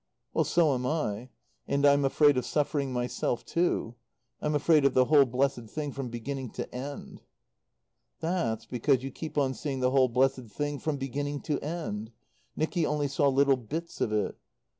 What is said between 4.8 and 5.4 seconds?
of the whole